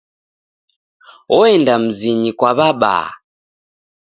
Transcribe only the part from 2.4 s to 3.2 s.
w'abaa.